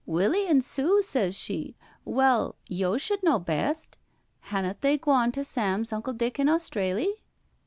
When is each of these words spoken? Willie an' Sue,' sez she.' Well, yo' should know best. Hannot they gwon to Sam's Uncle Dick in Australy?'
Willie 0.07 0.47
an' 0.47 0.61
Sue,' 0.61 1.03
sez 1.03 1.37
she.' 1.37 1.75
Well, 2.05 2.55
yo' 2.67 2.97
should 2.97 3.21
know 3.21 3.37
best. 3.37 3.99
Hannot 4.49 4.81
they 4.81 4.97
gwon 4.97 5.31
to 5.33 5.43
Sam's 5.43 5.93
Uncle 5.93 6.13
Dick 6.13 6.39
in 6.39 6.49
Australy?' 6.49 7.21